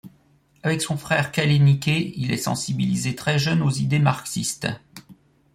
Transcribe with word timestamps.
Avec 0.63 0.81
son 0.81 0.97
frère 0.97 1.31
Kaléniké, 1.31 2.17
il 2.17 2.31
est 2.31 2.37
sensibilisé 2.37 3.13
très 3.15 3.37
jeune 3.37 3.61
aux 3.61 3.69
idées 3.69 3.99
marxistes. 3.99 4.67